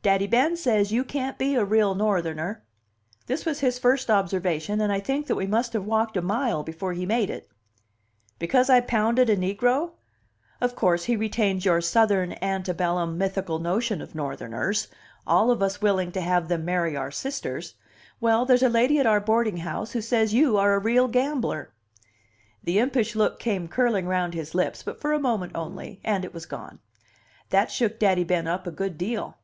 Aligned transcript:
"Daddy 0.00 0.26
Ben 0.28 0.56
says 0.56 0.90
you 0.90 1.04
can't 1.04 1.36
be 1.36 1.54
a 1.54 1.62
real 1.66 1.94
Northerner." 1.94 2.62
This 3.26 3.44
was 3.44 3.60
his 3.60 3.78
first 3.78 4.10
observation, 4.10 4.80
and 4.80 4.90
I 4.90 5.00
think 5.00 5.26
that 5.26 5.34
we 5.34 5.46
must 5.46 5.74
have 5.74 5.84
walked 5.84 6.16
a 6.16 6.22
mile 6.22 6.62
before 6.62 6.94
he 6.94 7.04
made 7.04 7.28
it. 7.28 7.46
"Because 8.38 8.70
I 8.70 8.80
pounded 8.80 9.28
a 9.28 9.36
negro? 9.36 9.90
Of 10.62 10.74
course, 10.74 11.04
he 11.04 11.14
retains 11.16 11.66
your 11.66 11.82
Southern 11.82 12.32
ante 12.34 12.72
bellum 12.72 13.18
mythical 13.18 13.58
notion 13.58 14.00
of 14.00 14.14
Northerners 14.14 14.88
all 15.26 15.50
of 15.50 15.60
us 15.62 15.82
willing 15.82 16.10
to 16.12 16.22
have 16.22 16.48
them 16.48 16.64
marry 16.64 16.96
our 16.96 17.10
sisters. 17.10 17.74
Well, 18.18 18.46
there's 18.46 18.62
a 18.62 18.70
lady 18.70 18.98
at 18.98 19.04
our 19.06 19.20
boarding 19.20 19.58
house 19.58 19.92
who 19.92 20.00
says 20.00 20.32
you 20.32 20.56
are 20.56 20.72
a 20.72 20.78
real 20.78 21.08
gambler." 21.08 21.74
The 22.64 22.78
impish 22.78 23.14
look 23.14 23.38
came 23.38 23.68
curling 23.68 24.06
round 24.08 24.32
his 24.32 24.54
lips, 24.54 24.82
but 24.82 25.02
for 25.02 25.12
a 25.12 25.18
moment 25.20 25.52
only, 25.54 26.00
and 26.02 26.24
it 26.24 26.32
was 26.32 26.46
gone. 26.46 26.78
"That 27.50 27.70
shook 27.70 27.98
Daddy 27.98 28.24
Ben 28.24 28.46
up 28.46 28.66
a 28.66 28.70
good 28.70 28.96
deal." 28.96 29.36